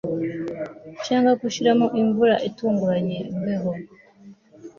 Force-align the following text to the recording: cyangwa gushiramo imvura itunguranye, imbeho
cyangwa 1.05 1.31
gushiramo 1.41 1.87
imvura 2.01 2.35
itunguranye, 2.49 3.17
imbeho 3.31 3.71